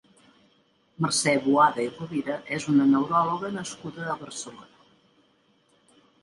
[1.05, 6.03] Mercè Boada i Rovira és una neuròloga nascuda a Barcelona.